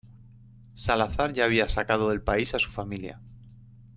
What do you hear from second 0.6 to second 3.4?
Salazar ya había sacado del país a su familia.